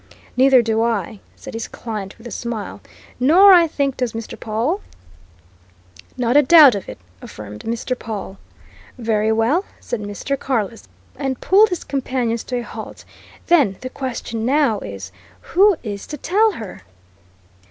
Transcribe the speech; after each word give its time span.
"Neither 0.35 0.63
do 0.63 0.81
I!" 0.81 1.19
said 1.35 1.53
his 1.53 1.67
client 1.67 2.17
with 2.17 2.25
a 2.25 2.31
smile. 2.31 2.81
"Nor, 3.19 3.53
I 3.53 3.67
think, 3.67 3.97
does 3.97 4.13
Mr. 4.13 4.35
Pawle?" 4.35 4.81
"Not 6.17 6.35
a 6.35 6.41
doubt 6.41 6.73
of 6.73 6.89
it!" 6.89 6.97
affirmed 7.21 7.65
Mr. 7.65 7.93
Pawle. 7.95 8.39
"Very 8.97 9.31
well," 9.31 9.63
said 9.79 10.01
Mr. 10.01 10.39
Carless, 10.39 10.87
and 11.17 11.39
pulled 11.39 11.69
his 11.69 11.83
companions 11.83 12.43
to 12.45 12.57
a 12.61 12.63
halt. 12.63 13.05
"Then 13.45 13.77
the 13.81 13.91
question 13.91 14.43
now 14.43 14.79
is 14.79 15.11
who 15.39 15.75
is 15.83 16.07
to 16.07 16.17
tell 16.17 16.53
her?" 16.53 16.81